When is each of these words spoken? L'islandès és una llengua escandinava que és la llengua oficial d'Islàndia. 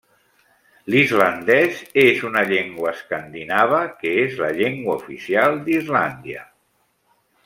L'islandès 0.93 1.83
és 2.05 2.23
una 2.31 2.43
llengua 2.53 2.93
escandinava 2.99 3.81
que 4.01 4.15
és 4.25 4.33
la 4.45 4.49
llengua 4.61 4.97
oficial 5.03 5.63
d'Islàndia. 5.69 6.47